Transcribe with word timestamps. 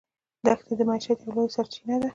دښتې 0.45 0.73
د 0.77 0.81
معیشت 0.89 1.19
یوه 1.21 1.33
لویه 1.35 1.53
سرچینه 1.55 1.95
ده. 2.01 2.09